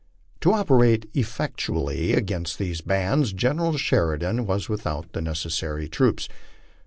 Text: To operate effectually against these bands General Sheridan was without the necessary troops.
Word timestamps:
To 0.39 0.51
operate 0.51 1.07
effectually 1.13 2.13
against 2.13 2.57
these 2.57 2.81
bands 2.81 3.33
General 3.33 3.77
Sheridan 3.77 4.47
was 4.47 4.67
without 4.67 5.13
the 5.13 5.21
necessary 5.21 5.87
troops. 5.87 6.27